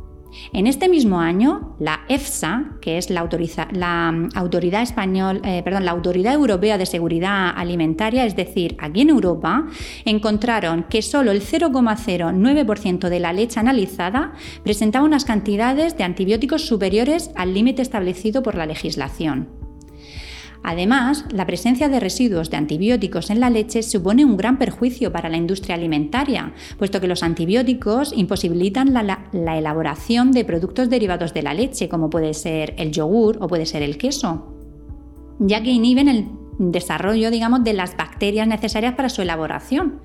En 0.53 0.67
este 0.67 0.89
mismo 0.89 1.19
año, 1.19 1.75
la 1.79 2.01
EFSA, 2.09 2.77
que 2.81 2.97
es 2.97 3.09
la, 3.09 3.21
mm, 3.23 4.29
autoridad, 4.35 4.81
español, 4.81 5.41
eh, 5.43 5.61
perdón, 5.63 5.85
la 5.85 5.91
Autoridad 5.91 6.33
Europea 6.33 6.77
de 6.77 6.85
Seguridad 6.85 7.51
Alimentaria, 7.55 8.25
es 8.25 8.35
decir, 8.35 8.75
aquí 8.79 9.01
en 9.01 9.09
Europa, 9.09 9.67
encontraron 10.05 10.83
que 10.83 11.01
solo 11.01 11.31
el 11.31 11.41
0,09% 11.41 13.09
de 13.09 13.19
la 13.19 13.33
leche 13.33 13.59
analizada 13.59 14.33
presentaba 14.63 15.05
unas 15.05 15.25
cantidades 15.25 15.97
de 15.97 16.03
antibióticos 16.03 16.65
superiores 16.65 17.31
al 17.35 17.53
límite 17.53 17.81
establecido 17.81 18.43
por 18.43 18.55
la 18.55 18.65
legislación. 18.65 19.60
Además, 20.63 21.25
la 21.31 21.47
presencia 21.47 21.89
de 21.89 21.99
residuos 21.99 22.51
de 22.51 22.57
antibióticos 22.57 23.29
en 23.31 23.39
la 23.39 23.49
leche 23.49 23.81
supone 23.81 24.25
un 24.25 24.37
gran 24.37 24.59
perjuicio 24.59 25.11
para 25.11 25.29
la 25.29 25.37
industria 25.37 25.75
alimentaria, 25.75 26.53
puesto 26.77 27.01
que 27.01 27.07
los 27.07 27.23
antibióticos 27.23 28.13
imposibilitan 28.15 28.93
la, 28.93 29.57
elaboración 29.57 30.31
de 30.31 30.45
productos 30.45 30.89
derivados 30.89 31.33
de 31.33 31.41
la 31.41 31.53
leche, 31.53 31.89
como 31.89 32.09
puede 32.09 32.33
ser 32.33 32.75
el 32.77 32.91
yogur 32.91 33.37
o 33.41 33.47
puede 33.47 33.65
ser 33.65 33.81
el 33.81 33.97
queso, 33.97 34.55
ya 35.39 35.63
que 35.63 35.71
inhiben 35.71 36.07
el 36.07 36.27
desarrollo, 36.59 37.31
digamos, 37.31 37.63
de 37.63 37.73
las 37.73 37.97
bacterias 37.97 38.47
necesarias 38.47 38.93
para 38.93 39.09
su 39.09 39.23
elaboración. 39.23 40.01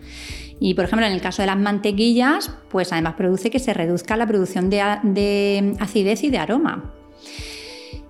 Y, 0.59 0.73
por 0.73 0.87
ejemplo, 0.87 1.07
en 1.07 1.13
el 1.13 1.21
caso 1.21 1.43
de 1.43 1.47
las 1.47 1.59
mantequillas, 1.59 2.51
pues 2.71 2.91
además 2.95 3.15
produce 3.15 3.51
que 3.51 3.59
se 3.59 3.75
reduzca 3.75 4.17
la 4.17 4.27
producción 4.27 4.71
de 4.71 5.77
acidez 5.79 6.25
y 6.25 6.31
de 6.31 6.39
aroma. 6.39 6.96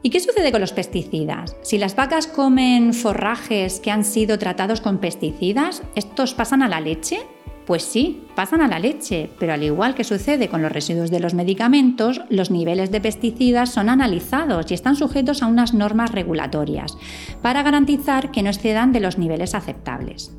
¿Y 0.07 0.11
qué 0.11 0.21
sucede 0.21 0.53
con 0.53 0.61
los 0.61 0.73
pesticidas? 0.73 1.57
Si 1.63 1.79
las 1.79 1.97
vacas 1.97 2.29
comen 2.29 2.95
forrajes 2.95 3.81
que 3.81 3.91
han 3.91 4.05
sido 4.05 4.39
tratados 4.39 4.81
con 4.81 4.99
pesticidas, 4.99 5.83
¿estos 5.97 6.33
pasan 6.33 6.63
a 6.63 6.69
la 6.69 6.81
leche? 6.81 7.19
Pues 7.67 7.83
sí, 7.83 8.23
pasan 8.37 8.61
a 8.61 8.69
la 8.69 8.79
leche, 8.79 9.29
pero 9.41 9.53
al 9.53 9.65
igual 9.65 9.97
que 9.97 10.05
sucede 10.05 10.49
con 10.49 10.63
los 10.63 10.71
residuos 10.71 11.11
de 11.11 11.19
los 11.19 11.35
medicamentos, 11.35 12.21
los 12.31 12.53
niveles 12.53 12.93
de 12.93 13.01
pesticidas 13.01 13.71
son 13.71 13.89
analizados 13.89 14.71
y 14.71 14.75
están 14.75 14.95
sujetos 14.95 15.43
a 15.43 15.49
unas 15.49 15.75
normas 15.75 16.13
regulatorias 16.13 16.97
para 17.43 17.65
garantizar 17.65 18.31
que 18.31 18.45
no 18.45 18.51
excedan 18.51 18.93
de 18.93 19.01
los 19.01 19.19
niveles 19.19 19.57
aceptables. 19.57 20.33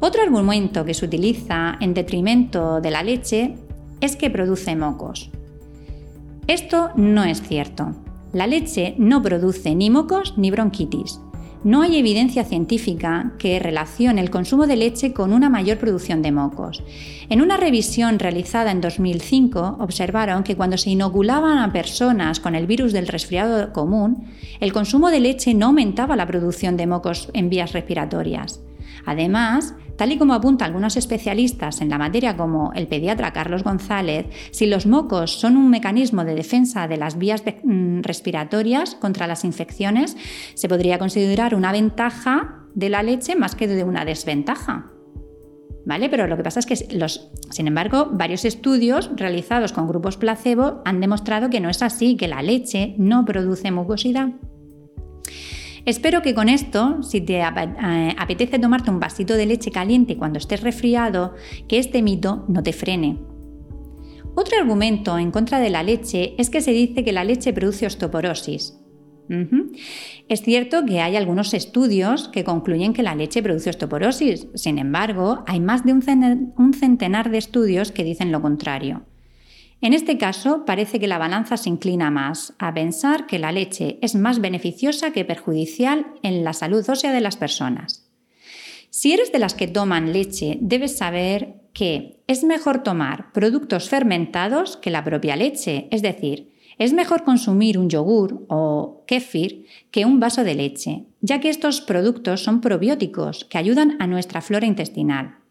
Otro 0.00 0.20
argumento 0.20 0.84
que 0.84 0.92
se 0.92 1.06
utiliza 1.06 1.78
en 1.80 1.94
detrimento 1.94 2.82
de 2.82 2.90
la 2.90 3.02
leche 3.02 3.54
es 4.02 4.14
que 4.14 4.28
produce 4.28 4.76
mocos. 4.76 5.30
Esto 6.46 6.90
no 6.96 7.24
es 7.24 7.40
cierto. 7.40 8.03
La 8.34 8.48
leche 8.48 8.96
no 8.98 9.22
produce 9.22 9.76
ni 9.76 9.90
mocos 9.90 10.36
ni 10.36 10.50
bronquitis. 10.50 11.20
No 11.62 11.82
hay 11.82 11.96
evidencia 11.96 12.42
científica 12.42 13.32
que 13.38 13.60
relacione 13.60 14.20
el 14.20 14.28
consumo 14.28 14.66
de 14.66 14.74
leche 14.74 15.12
con 15.12 15.32
una 15.32 15.48
mayor 15.48 15.78
producción 15.78 16.20
de 16.20 16.32
mocos. 16.32 16.82
En 17.28 17.40
una 17.40 17.56
revisión 17.56 18.18
realizada 18.18 18.72
en 18.72 18.80
2005 18.80 19.76
observaron 19.78 20.42
que 20.42 20.56
cuando 20.56 20.76
se 20.76 20.90
inoculaban 20.90 21.58
a 21.58 21.72
personas 21.72 22.40
con 22.40 22.56
el 22.56 22.66
virus 22.66 22.92
del 22.92 23.06
resfriado 23.06 23.72
común, 23.72 24.24
el 24.58 24.72
consumo 24.72 25.12
de 25.12 25.20
leche 25.20 25.54
no 25.54 25.66
aumentaba 25.66 26.16
la 26.16 26.26
producción 26.26 26.76
de 26.76 26.88
mocos 26.88 27.30
en 27.34 27.48
vías 27.48 27.72
respiratorias. 27.72 28.60
Además, 29.06 29.74
Tal 29.96 30.12
y 30.12 30.18
como 30.18 30.34
apuntan 30.34 30.66
algunos 30.66 30.96
especialistas 30.96 31.80
en 31.80 31.88
la 31.88 31.98
materia 31.98 32.36
como 32.36 32.72
el 32.74 32.88
pediatra 32.88 33.32
Carlos 33.32 33.62
González, 33.62 34.26
si 34.50 34.66
los 34.66 34.86
mocos 34.86 35.38
son 35.38 35.56
un 35.56 35.70
mecanismo 35.70 36.24
de 36.24 36.34
defensa 36.34 36.88
de 36.88 36.96
las 36.96 37.18
vías 37.18 37.42
mm, 37.62 38.00
respiratorias 38.00 38.96
contra 38.96 39.26
las 39.26 39.44
infecciones, 39.44 40.16
se 40.54 40.68
podría 40.68 40.98
considerar 40.98 41.54
una 41.54 41.72
ventaja 41.72 42.66
de 42.74 42.88
la 42.88 43.02
leche 43.02 43.36
más 43.36 43.54
que 43.54 43.68
de 43.68 43.84
una 43.84 44.04
desventaja. 44.04 44.90
¿Vale? 45.86 46.08
Pero 46.08 46.26
lo 46.26 46.36
que 46.36 46.42
pasa 46.42 46.60
es 46.60 46.66
que, 46.66 46.96
los, 46.96 47.30
sin 47.50 47.68
embargo, 47.68 48.08
varios 48.10 48.46
estudios 48.46 49.10
realizados 49.16 49.72
con 49.72 49.86
grupos 49.86 50.16
placebo 50.16 50.80
han 50.86 51.00
demostrado 51.00 51.50
que 51.50 51.60
no 51.60 51.68
es 51.68 51.82
así, 51.82 52.16
que 52.16 52.26
la 52.26 52.42
leche 52.42 52.94
no 52.96 53.26
produce 53.26 53.70
mucosidad. 53.70 54.30
Espero 55.86 56.22
que 56.22 56.34
con 56.34 56.48
esto, 56.48 57.02
si 57.02 57.20
te 57.20 57.40
eh, 57.40 58.16
apetece 58.18 58.58
tomarte 58.58 58.90
un 58.90 59.00
vasito 59.00 59.34
de 59.34 59.44
leche 59.44 59.70
caliente 59.70 60.16
cuando 60.16 60.38
estés 60.38 60.62
resfriado, 60.62 61.34
que 61.68 61.78
este 61.78 62.00
mito 62.00 62.44
no 62.48 62.62
te 62.62 62.72
frene. 62.72 63.18
Otro 64.34 64.58
argumento 64.58 65.18
en 65.18 65.30
contra 65.30 65.60
de 65.60 65.70
la 65.70 65.82
leche 65.82 66.34
es 66.38 66.48
que 66.48 66.62
se 66.62 66.72
dice 66.72 67.04
que 67.04 67.12
la 67.12 67.24
leche 67.24 67.52
produce 67.52 67.86
osteoporosis. 67.86 68.80
Es 70.28 70.42
cierto 70.42 70.84
que 70.84 71.00
hay 71.00 71.16
algunos 71.16 71.54
estudios 71.54 72.28
que 72.28 72.44
concluyen 72.44 72.92
que 72.92 73.02
la 73.02 73.14
leche 73.14 73.42
produce 73.42 73.70
osteoporosis, 73.70 74.48
sin 74.54 74.78
embargo, 74.78 75.44
hay 75.46 75.60
más 75.60 75.84
de 75.84 75.92
un 75.92 76.72
centenar 76.74 77.30
de 77.30 77.38
estudios 77.38 77.90
que 77.90 78.04
dicen 78.04 78.32
lo 78.32 78.42
contrario. 78.42 79.06
En 79.84 79.92
este 79.92 80.16
caso, 80.16 80.64
parece 80.64 80.98
que 80.98 81.06
la 81.06 81.18
balanza 81.18 81.58
se 81.58 81.68
inclina 81.68 82.10
más 82.10 82.54
a 82.58 82.72
pensar 82.72 83.26
que 83.26 83.38
la 83.38 83.52
leche 83.52 83.98
es 84.00 84.14
más 84.14 84.40
beneficiosa 84.40 85.12
que 85.12 85.26
perjudicial 85.26 86.06
en 86.22 86.42
la 86.42 86.54
salud 86.54 86.88
ósea 86.88 87.12
de 87.12 87.20
las 87.20 87.36
personas. 87.36 88.08
Si 88.88 89.12
eres 89.12 89.30
de 89.30 89.38
las 89.38 89.52
que 89.52 89.68
toman 89.68 90.14
leche, 90.14 90.56
debes 90.62 90.96
saber 90.96 91.56
que 91.74 92.22
es 92.28 92.44
mejor 92.44 92.82
tomar 92.82 93.30
productos 93.32 93.90
fermentados 93.90 94.78
que 94.78 94.88
la 94.88 95.04
propia 95.04 95.36
leche, 95.36 95.86
es 95.90 96.00
decir, 96.00 96.54
es 96.78 96.94
mejor 96.94 97.22
consumir 97.22 97.76
un 97.78 97.90
yogur 97.90 98.46
o 98.48 99.04
kéfir 99.06 99.66
que 99.90 100.06
un 100.06 100.18
vaso 100.18 100.44
de 100.44 100.54
leche, 100.54 101.04
ya 101.20 101.40
que 101.40 101.50
estos 101.50 101.82
productos 101.82 102.42
son 102.42 102.62
probióticos 102.62 103.44
que 103.44 103.58
ayudan 103.58 104.00
a 104.00 104.06
nuestra 104.06 104.40
flora 104.40 104.64
intestinal. 104.64 105.43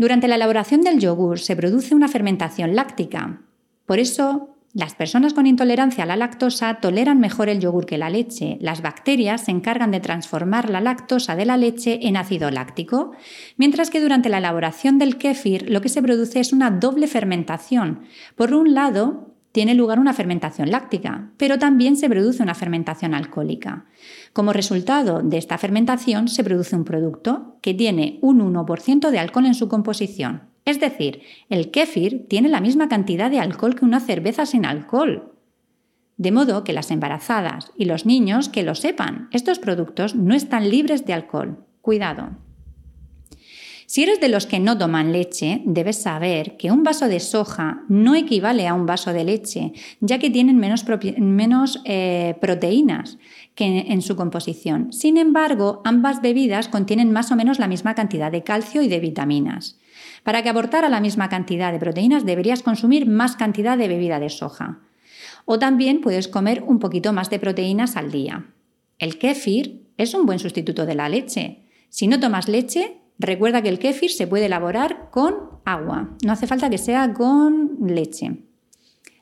Durante 0.00 0.28
la 0.28 0.36
elaboración 0.36 0.80
del 0.80 0.98
yogur 0.98 1.40
se 1.40 1.54
produce 1.54 1.94
una 1.94 2.08
fermentación 2.08 2.74
láctica. 2.74 3.42
Por 3.84 3.98
eso, 3.98 4.56
las 4.72 4.94
personas 4.94 5.34
con 5.34 5.46
intolerancia 5.46 6.04
a 6.04 6.06
la 6.06 6.16
lactosa 6.16 6.80
toleran 6.80 7.20
mejor 7.20 7.50
el 7.50 7.60
yogur 7.60 7.84
que 7.84 7.98
la 7.98 8.08
leche. 8.08 8.56
Las 8.62 8.80
bacterias 8.80 9.42
se 9.42 9.50
encargan 9.50 9.90
de 9.90 10.00
transformar 10.00 10.70
la 10.70 10.80
lactosa 10.80 11.36
de 11.36 11.44
la 11.44 11.58
leche 11.58 11.98
en 12.08 12.16
ácido 12.16 12.50
láctico, 12.50 13.12
mientras 13.58 13.90
que 13.90 14.00
durante 14.00 14.30
la 14.30 14.38
elaboración 14.38 14.96
del 14.96 15.18
kéfir 15.18 15.68
lo 15.68 15.82
que 15.82 15.90
se 15.90 16.00
produce 16.00 16.40
es 16.40 16.54
una 16.54 16.70
doble 16.70 17.06
fermentación. 17.06 18.04
Por 18.36 18.54
un 18.54 18.72
lado, 18.72 19.34
tiene 19.52 19.74
lugar 19.74 19.98
una 19.98 20.14
fermentación 20.14 20.70
láctica, 20.70 21.28
pero 21.36 21.58
también 21.58 21.96
se 21.96 22.08
produce 22.08 22.42
una 22.42 22.54
fermentación 22.54 23.14
alcohólica. 23.14 23.84
Como 24.32 24.52
resultado 24.52 25.22
de 25.22 25.38
esta 25.38 25.58
fermentación 25.58 26.28
se 26.28 26.44
produce 26.44 26.76
un 26.76 26.84
producto 26.84 27.56
que 27.62 27.74
tiene 27.74 28.18
un 28.22 28.40
1% 28.40 29.10
de 29.10 29.18
alcohol 29.18 29.46
en 29.46 29.54
su 29.54 29.68
composición. 29.68 30.42
Es 30.64 30.78
decir, 30.78 31.22
el 31.48 31.70
kéfir 31.70 32.28
tiene 32.28 32.48
la 32.48 32.60
misma 32.60 32.88
cantidad 32.88 33.30
de 33.30 33.40
alcohol 33.40 33.74
que 33.74 33.84
una 33.84 33.98
cerveza 33.98 34.46
sin 34.46 34.64
alcohol. 34.64 35.32
De 36.16 36.32
modo 36.32 36.64
que 36.64 36.72
las 36.72 36.90
embarazadas 36.90 37.72
y 37.76 37.86
los 37.86 38.06
niños 38.06 38.48
que 38.48 38.62
lo 38.62 38.74
sepan, 38.74 39.28
estos 39.32 39.58
productos 39.58 40.14
no 40.14 40.34
están 40.34 40.68
libres 40.68 41.06
de 41.06 41.14
alcohol. 41.14 41.64
Cuidado. 41.80 42.30
Si 43.90 44.04
eres 44.04 44.20
de 44.20 44.28
los 44.28 44.46
que 44.46 44.60
no 44.60 44.78
toman 44.78 45.10
leche, 45.10 45.62
debes 45.64 46.00
saber 46.00 46.56
que 46.56 46.70
un 46.70 46.84
vaso 46.84 47.08
de 47.08 47.18
soja 47.18 47.82
no 47.88 48.14
equivale 48.14 48.68
a 48.68 48.74
un 48.74 48.86
vaso 48.86 49.12
de 49.12 49.24
leche, 49.24 49.72
ya 49.98 50.20
que 50.20 50.30
tienen 50.30 50.58
menos, 50.58 51.82
eh, 51.84 52.36
proteínas 52.40 53.18
que 53.56 53.86
en 53.88 54.00
su 54.00 54.14
composición. 54.14 54.92
Sin 54.92 55.16
embargo, 55.16 55.82
ambas 55.84 56.22
bebidas 56.22 56.68
contienen 56.68 57.10
más 57.10 57.32
o 57.32 57.34
menos 57.34 57.58
la 57.58 57.66
misma 57.66 57.96
cantidad 57.96 58.30
de 58.30 58.44
calcio 58.44 58.80
y 58.80 58.86
de 58.86 59.00
vitaminas. 59.00 59.76
Para 60.22 60.44
que 60.44 60.50
aportara 60.50 60.88
la 60.88 61.00
misma 61.00 61.28
cantidad 61.28 61.72
de 61.72 61.80
proteínas 61.80 62.24
deberías 62.24 62.62
consumir 62.62 63.08
más 63.08 63.34
cantidad 63.34 63.76
de 63.76 63.88
bebida 63.88 64.20
de 64.20 64.28
soja. 64.28 64.78
O 65.46 65.58
también 65.58 66.00
puedes 66.00 66.28
comer 66.28 66.62
un 66.64 66.78
poquito 66.78 67.12
más 67.12 67.28
de 67.28 67.40
proteínas 67.40 67.96
al 67.96 68.12
día. 68.12 68.46
El 69.00 69.18
kéfir 69.18 69.88
es 69.96 70.14
un 70.14 70.26
buen 70.26 70.38
sustituto 70.38 70.86
de 70.86 70.94
la 70.94 71.08
leche. 71.08 71.64
Si 71.88 72.06
no 72.06 72.20
tomas 72.20 72.46
leche, 72.46 72.99
Recuerda 73.20 73.60
que 73.60 73.68
el 73.68 73.78
kéfir 73.78 74.10
se 74.10 74.26
puede 74.26 74.46
elaborar 74.46 75.10
con 75.10 75.34
agua, 75.66 76.16
no 76.24 76.32
hace 76.32 76.46
falta 76.46 76.70
que 76.70 76.78
sea 76.78 77.12
con 77.12 77.76
leche. 77.86 78.38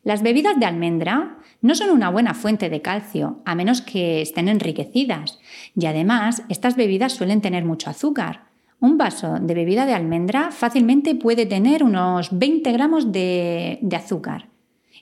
Las 0.05 0.23
bebidas 0.23 0.59
de 0.61 0.67
almendra 0.67 1.39
no 1.63 1.75
son 1.75 1.91
una 1.91 2.09
buena 2.09 2.33
fuente 2.35 2.71
de 2.71 2.81
calcio, 2.81 3.43
a 3.45 3.57
menos 3.57 3.83
que 3.83 4.23
estén 4.23 4.47
enriquecidas, 4.47 5.41
y 5.75 5.87
además 5.87 6.45
estas 6.49 6.77
bebidas 6.77 7.15
suelen 7.15 7.41
tener 7.41 7.65
mucho 7.65 7.91
azúcar. 7.91 8.45
Un 8.79 8.99
vaso 8.99 9.35
de 9.41 9.55
bebida 9.55 9.85
de 9.85 9.95
almendra 9.95 10.53
fácilmente 10.53 11.17
puede 11.17 11.45
tener 11.45 11.83
unos 11.83 12.39
20 12.39 12.71
gramos 12.71 13.11
de, 13.11 13.81
de 13.83 13.97
azúcar, 13.97 14.47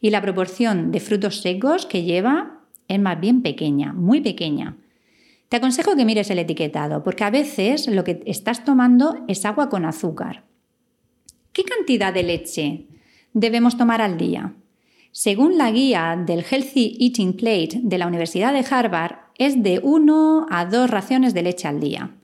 y 0.00 0.08
la 0.08 0.22
proporción 0.22 0.90
de 0.90 1.00
frutos 1.00 1.42
secos 1.42 1.84
que 1.84 2.02
lleva 2.02 2.60
es 2.88 2.98
más 2.98 3.20
bien 3.20 3.42
pequeña, 3.42 3.92
muy 3.92 4.22
pequeña. 4.22 4.78
Te 5.48 5.58
aconsejo 5.58 5.94
que 5.94 6.04
mires 6.04 6.30
el 6.30 6.40
etiquetado, 6.40 7.02
porque 7.02 7.24
a 7.24 7.30
veces 7.30 7.86
lo 7.86 8.02
que 8.02 8.22
estás 8.26 8.64
tomando 8.64 9.16
es 9.28 9.44
agua 9.44 9.68
con 9.68 9.84
azúcar. 9.84 10.44
¿Qué 11.52 11.62
cantidad 11.64 12.12
de 12.12 12.22
leche 12.22 12.86
debemos 13.32 13.76
tomar 13.76 14.02
al 14.02 14.18
día? 14.18 14.54
Según 15.12 15.56
la 15.56 15.70
guía 15.70 16.22
del 16.26 16.44
Healthy 16.44 16.98
Eating 17.00 17.34
Plate 17.34 17.80
de 17.82 17.98
la 17.98 18.06
Universidad 18.06 18.52
de 18.52 18.66
Harvard, 18.68 19.16
es 19.38 19.62
de 19.62 19.80
1 19.82 20.46
a 20.50 20.66
2 20.66 20.90
raciones 20.90 21.32
de 21.32 21.42
leche 21.42 21.68
al 21.68 21.80
día. 21.80 22.16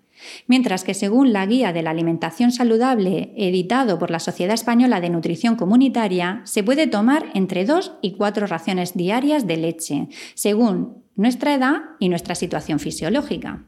Mientras 0.46 0.84
que 0.84 0.94
según 0.94 1.32
la 1.32 1.46
guía 1.46 1.72
de 1.72 1.82
la 1.82 1.90
alimentación 1.90 2.52
saludable 2.52 3.32
editado 3.36 3.98
por 3.98 4.10
la 4.10 4.20
Sociedad 4.20 4.54
Española 4.54 5.00
de 5.00 5.10
Nutrición 5.10 5.56
Comunitaria, 5.56 6.42
se 6.44 6.62
puede 6.62 6.86
tomar 6.86 7.30
entre 7.34 7.64
2 7.64 7.98
y 8.02 8.12
4 8.12 8.46
raciones 8.46 8.94
diarias 8.94 9.46
de 9.46 9.56
leche, 9.56 10.08
según 10.34 11.01
nuestra 11.16 11.54
edad 11.54 11.82
y 11.98 12.08
nuestra 12.08 12.34
situación 12.34 12.78
fisiológica. 12.78 13.64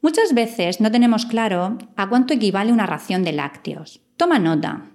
Muchas 0.00 0.32
veces 0.32 0.80
no 0.80 0.90
tenemos 0.90 1.26
claro 1.26 1.76
a 1.96 2.08
cuánto 2.08 2.32
equivale 2.32 2.72
una 2.72 2.86
ración 2.86 3.24
de 3.24 3.32
lácteos. 3.32 4.00
Toma 4.16 4.38
nota. 4.38 4.90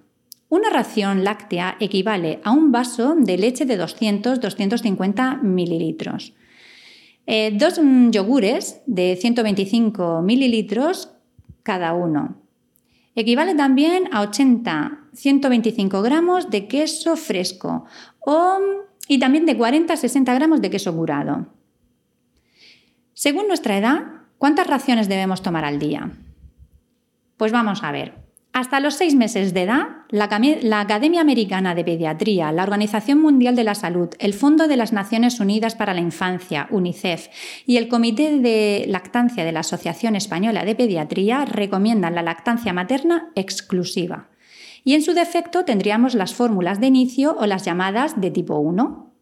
Una 0.48 0.70
ración 0.70 1.24
láctea 1.24 1.76
equivale 1.80 2.40
a 2.44 2.52
un 2.52 2.72
vaso 2.72 3.14
de 3.16 3.36
leche 3.36 3.66
de 3.66 3.78
200-250 3.78 5.42
mililitros. 5.42 6.32
Eh, 7.26 7.52
dos 7.54 7.80
yogures 8.10 8.82
de 8.86 9.16
125 9.20 10.22
mililitros 10.22 11.10
cada 11.62 11.94
uno. 11.94 12.36
Equivale 13.14 13.54
también 13.54 14.08
a 14.12 14.22
80-125 14.24 16.02
gramos 16.02 16.50
de 16.50 16.66
queso 16.66 17.16
fresco 17.16 17.84
o 18.20 18.58
y 19.08 19.18
también 19.18 19.46
de 19.46 19.56
40 19.56 19.92
a 19.92 19.96
60 19.96 20.34
gramos 20.34 20.60
de 20.60 20.70
queso 20.70 20.94
curado. 20.94 21.46
Según 23.12 23.48
nuestra 23.48 23.76
edad, 23.76 24.04
¿cuántas 24.38 24.66
raciones 24.66 25.08
debemos 25.08 25.42
tomar 25.42 25.64
al 25.64 25.78
día? 25.78 26.10
Pues 27.36 27.52
vamos 27.52 27.82
a 27.82 27.92
ver. 27.92 28.24
Hasta 28.52 28.78
los 28.78 28.94
seis 28.94 29.16
meses 29.16 29.52
de 29.52 29.62
edad, 29.62 29.88
la, 30.10 30.28
Academia 30.80 31.20
Americana 31.20 31.74
de 31.74 31.84
Pediatría, 31.84 32.52
la 32.52 32.62
Organización 32.62 33.20
Mundial 33.20 33.56
de 33.56 33.64
la 33.64 33.74
Salud, 33.74 34.10
el 34.20 34.32
Fondo 34.32 34.68
de 34.68 34.76
las 34.76 34.92
Naciones 34.92 35.40
Unidas 35.40 35.74
para 35.74 35.92
la 35.92 36.00
Infancia, 36.00 36.68
UNICEF, 36.70 37.28
y 37.66 37.78
el 37.78 37.88
Comité 37.88 38.38
de 38.38 38.84
Lactancia 38.88 39.44
de 39.44 39.50
la 39.50 39.60
Asociación 39.60 40.14
Española 40.14 40.64
de 40.64 40.76
Pediatría 40.76 41.44
recomiendan 41.44 42.14
la 42.14 42.22
lactancia 42.22 42.72
materna 42.72 43.30
exclusiva 43.34 44.28
y 44.84 44.94
en 44.94 45.02
su 45.02 45.14
defecto 45.14 45.64
tendríamos 45.64 46.14
las 46.14 46.34
fórmulas 46.34 46.80
de 46.80 46.86
inicio 46.86 47.36
o 47.38 47.46
las 47.46 47.64
llamadas 47.64 48.20
de 48.20 48.30
tipo 48.30 48.58
1. 48.58 49.12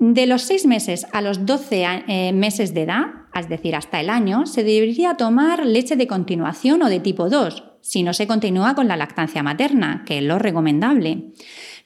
De 0.00 0.26
los 0.26 0.42
6 0.42 0.66
meses 0.66 1.06
a 1.12 1.22
los 1.22 1.44
12 1.44 1.84
eh, 2.06 2.32
meses 2.32 2.72
de 2.72 2.82
edad, 2.82 3.06
es 3.34 3.48
decir, 3.48 3.74
hasta 3.74 4.00
el 4.00 4.10
año, 4.10 4.46
se 4.46 4.62
debería 4.62 5.16
tomar 5.16 5.66
leche 5.66 5.96
de 5.96 6.06
continuación 6.06 6.82
o 6.82 6.88
de 6.88 7.00
tipo 7.00 7.28
2, 7.28 7.64
si 7.80 8.02
no 8.02 8.12
se 8.12 8.26
continúa 8.26 8.74
con 8.74 8.86
la 8.86 8.96
lactancia 8.96 9.42
materna, 9.42 10.04
que 10.06 10.18
es 10.18 10.24
lo 10.24 10.38
recomendable. 10.38 11.32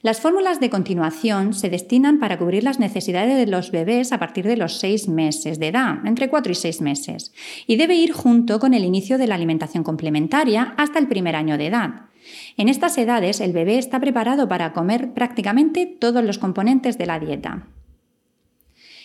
Las 0.03 0.19
fórmulas 0.19 0.59
de 0.59 0.69
continuación 0.69 1.53
se 1.53 1.69
destinan 1.69 2.19
para 2.19 2.37
cubrir 2.37 2.65
las 2.65 2.77
necesidades 2.77 3.37
de 3.37 3.49
los 3.49 3.71
bebés 3.71 4.11
a 4.11 4.19
partir 4.19 4.45
de 4.45 4.57
los 4.57 4.77
6 4.79 5.07
meses 5.07 5.59
de 5.59 5.69
edad, 5.69 6.05
entre 6.05 6.29
4 6.29 6.51
y 6.51 6.55
6 6.55 6.81
meses, 6.81 7.31
y 7.67 7.77
debe 7.77 7.95
ir 7.95 8.11
junto 8.11 8.59
con 8.59 8.73
el 8.73 8.83
inicio 8.83 9.17
de 9.17 9.27
la 9.27 9.35
alimentación 9.35 9.81
complementaria 9.81 10.73
hasta 10.75 10.99
el 10.99 11.07
primer 11.07 11.37
año 11.37 11.57
de 11.57 11.67
edad. 11.67 12.09
En 12.57 12.67
estas 12.67 12.97
edades 12.97 13.39
el 13.39 13.53
bebé 13.53 13.77
está 13.77 14.01
preparado 14.01 14.49
para 14.49 14.73
comer 14.73 15.13
prácticamente 15.13 15.85
todos 15.85 16.21
los 16.21 16.37
componentes 16.37 16.97
de 16.97 17.05
la 17.05 17.19
dieta. 17.19 17.67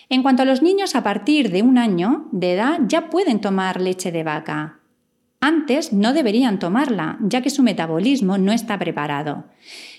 En 0.08 0.24
cuanto 0.24 0.42
a 0.42 0.46
los 0.46 0.62
niños 0.62 0.96
a 0.96 1.04
partir 1.04 1.52
de 1.52 1.62
un 1.62 1.78
año 1.78 2.26
de 2.32 2.54
edad 2.54 2.80
ya 2.88 3.08
pueden 3.08 3.40
tomar 3.40 3.80
leche 3.80 4.10
de 4.10 4.24
vaca. 4.24 4.80
Antes 5.40 5.92
no 5.92 6.12
deberían 6.12 6.58
tomarla, 6.58 7.18
ya 7.20 7.40
que 7.40 7.50
su 7.50 7.62
metabolismo 7.62 8.38
no 8.38 8.50
está 8.50 8.76
preparado. 8.76 9.44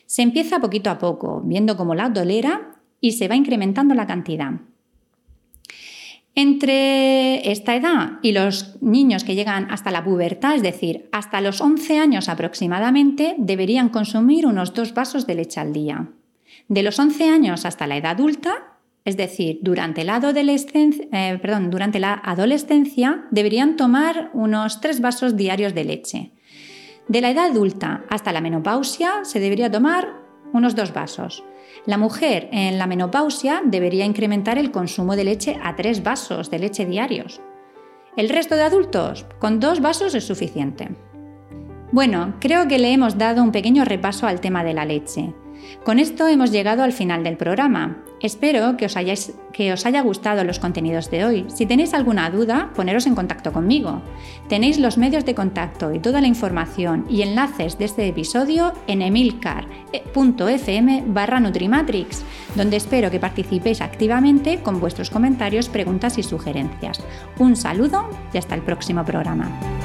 Se 0.10 0.24
empieza 0.24 0.60
poquito 0.60 0.90
a 0.90 0.98
poco, 0.98 1.44
viendo 1.46 1.78
cómo 1.78 1.94
la 1.94 2.12
tolera 2.12 2.72
y 3.00 3.12
se 3.12 3.28
va 3.28 3.36
incrementando 3.36 3.94
la 3.94 4.08
cantidad. 4.08 4.54
Entre 6.34 7.52
esta 7.52 7.76
edad 7.76 8.14
y 8.24 8.32
los 8.32 8.82
niños 8.82 9.24
que 9.24 9.36
llegan 9.36 9.70
hasta 9.70 9.92
la 9.92 10.04
pubertad, 10.04 10.56
es 10.56 10.64
decir, 10.64 11.08
hasta 11.12 11.42
los 11.42 11.62
11 11.62 12.00
años 12.00 12.28
aproximadamente, 12.28 13.36
deberían 13.38 13.90
consumir 13.90 14.48
unos 14.48 14.74
dos 14.74 14.96
vasos 14.96 15.28
de 15.28 15.36
leche 15.36 15.60
al 15.60 15.74
día. 15.74 16.08
De 16.68 16.82
los 16.82 16.98
11 16.98 17.30
años 17.30 17.66
hasta 17.66 17.86
la 17.86 17.98
edad 17.98 18.14
adulta, 18.14 18.80
es 19.06 19.16
decir, 19.16 19.60
durante 19.62 20.04
la 20.04 20.16
adolescencia, 20.16 21.06
eh, 21.12 21.40
durante 21.70 22.00
la 22.00 22.20
adolescencia 22.26 23.26
deberían 23.30 23.76
tomar 23.76 24.32
unos 24.34 24.82
tres 24.82 25.02
vasos 25.02 25.38
diarios 25.38 25.76
de 25.76 25.84
leche. 25.84 26.32
De 27.10 27.22
la 27.22 27.32
edad 27.32 27.48
adulta 27.48 28.04
hasta 28.08 28.32
la 28.32 28.40
menopausia 28.40 29.24
se 29.24 29.40
debería 29.40 29.72
tomar 29.72 30.14
unos 30.54 30.76
dos 30.76 30.94
vasos. 30.94 31.44
La 31.88 31.98
mujer 31.98 32.50
en 32.52 32.78
la 32.78 32.86
menopausia 32.86 33.64
debería 33.66 34.06
incrementar 34.06 34.60
el 34.60 34.70
consumo 34.70 35.16
de 35.16 35.24
leche 35.24 35.60
a 35.64 35.76
tres 35.76 36.04
vasos 36.04 36.52
de 36.52 36.60
leche 36.60 36.86
diarios. 36.86 37.42
El 38.16 38.30
resto 38.30 38.56
de 38.56 38.62
adultos, 38.62 39.26
con 39.40 39.60
dos 39.60 39.82
vasos 39.82 40.14
es 40.14 40.26
suficiente. 40.26 40.90
Bueno, 41.92 42.36
creo 42.40 42.68
que 42.68 42.78
le 42.78 42.94
hemos 42.94 43.18
dado 43.18 43.42
un 43.42 43.52
pequeño 43.52 43.86
repaso 43.86 44.28
al 44.28 44.40
tema 44.40 44.64
de 44.64 44.76
la 44.76 44.86
leche. 44.86 45.34
Con 45.84 45.98
esto 45.98 46.28
hemos 46.28 46.52
llegado 46.52 46.84
al 46.84 46.94
final 46.94 47.24
del 47.24 47.38
programa. 47.38 48.04
Espero 48.22 48.76
que 48.76 48.86
os, 48.86 48.96
que 49.54 49.72
os, 49.72 49.86
haya 49.86 50.02
gustado 50.02 50.44
los 50.44 50.60
contenidos 50.60 51.10
de 51.10 51.24
hoy. 51.24 51.46
Si 51.48 51.66
tenéis 51.66 51.94
alguna 51.94 52.30
duda, 52.30 52.72
poneros 52.76 53.08
en 53.08 53.16
contacto 53.16 53.54
conmigo. 53.54 54.02
Tenéis 54.50 54.78
los 54.78 54.98
medios 54.98 55.26
de 55.26 55.36
contacto 55.36 55.94
y 55.94 56.00
toda 56.00 56.20
la 56.20 56.28
información 56.28 57.06
y 57.10 57.22
enlaces 57.22 57.78
de 57.78 57.86
este 57.86 58.08
episodio 58.08 58.74
en 58.88 59.02
emilcar.fm 59.02 61.04
barra 61.08 61.40
Nutrimatrix, 61.40 62.24
donde 62.56 62.78
espero 62.78 63.10
que 63.10 63.20
participéis 63.20 63.82
activamente 63.82 64.62
con 64.62 64.82
vuestros 64.82 65.10
comentarios, 65.10 65.70
preguntas 65.70 66.18
y 66.18 66.24
sugerencias. 66.24 67.00
Un 67.38 67.56
saludo 67.56 68.10
y 68.34 68.38
hasta 68.38 68.56
el 68.56 68.62
próximo 68.62 69.06
programa. 69.06 69.79